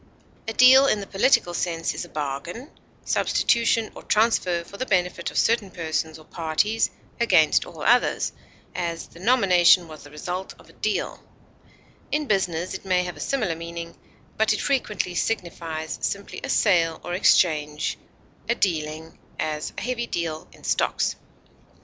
A 0.47 0.53
deal 0.53 0.87
in 0.87 0.99
the 0.99 1.05
political 1.05 1.53
sense 1.53 1.93
is 1.93 2.05
a 2.05 2.09
bargain, 2.09 2.71
substitution, 3.05 3.91
or 3.93 4.01
transfer 4.01 4.63
for 4.63 4.77
the 4.77 4.85
benefit 4.87 5.29
of 5.29 5.37
certain 5.37 5.69
persons 5.69 6.17
or 6.17 6.25
parties 6.25 6.89
against 7.19 7.67
all 7.67 7.83
others; 7.83 8.31
as, 8.73 9.05
the 9.09 9.19
nomination 9.19 9.87
was 9.87 10.01
the 10.01 10.09
result 10.09 10.55
of 10.57 10.69
a 10.69 10.73
deal; 10.73 11.21
in 12.11 12.25
business 12.25 12.73
it 12.73 12.83
may 12.83 13.03
have 13.03 13.15
a 13.17 13.19
similar 13.19 13.55
meaning, 13.55 13.95
but 14.37 14.53
it 14.53 14.59
frequently 14.59 15.13
signifies 15.13 15.99
simply 16.01 16.41
a 16.43 16.49
sale 16.49 16.99
or 17.03 17.13
exchange, 17.13 17.99
a 18.49 18.55
dealing; 18.55 19.19
as, 19.39 19.71
a 19.77 19.81
heavy 19.81 20.07
deal 20.07 20.47
in 20.51 20.63
stocks. 20.63 21.15